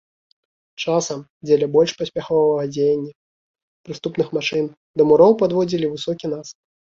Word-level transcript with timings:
Часам, 0.83 1.19
дзеля 1.45 1.67
больш 1.75 1.91
паспяховага 1.99 2.63
дзеяння 2.73 3.11
прыступных 3.89 4.27
машын, 4.37 4.65
да 5.01 5.07
муроў 5.13 5.31
падводзілі 5.45 5.93
высокі 5.95 6.25
насып. 6.35 6.59